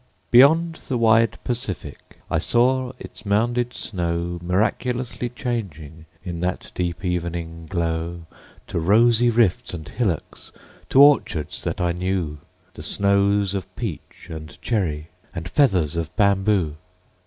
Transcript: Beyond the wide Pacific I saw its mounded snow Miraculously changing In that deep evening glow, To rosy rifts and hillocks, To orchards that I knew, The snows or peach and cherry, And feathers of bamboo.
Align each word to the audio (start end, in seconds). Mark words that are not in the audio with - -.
Beyond 0.31 0.77
the 0.87 0.97
wide 0.97 1.37
Pacific 1.43 2.17
I 2.31 2.39
saw 2.39 2.91
its 2.97 3.23
mounded 3.23 3.75
snow 3.75 4.39
Miraculously 4.41 5.29
changing 5.29 6.07
In 6.23 6.39
that 6.39 6.71
deep 6.73 7.05
evening 7.05 7.67
glow, 7.69 8.25
To 8.65 8.79
rosy 8.79 9.29
rifts 9.29 9.75
and 9.75 9.87
hillocks, 9.87 10.51
To 10.89 11.03
orchards 11.03 11.63
that 11.63 11.79
I 11.79 11.91
knew, 11.91 12.39
The 12.73 12.81
snows 12.81 13.53
or 13.53 13.61
peach 13.75 14.27
and 14.27 14.59
cherry, 14.59 15.09
And 15.35 15.47
feathers 15.47 15.95
of 15.95 16.15
bamboo. 16.15 16.77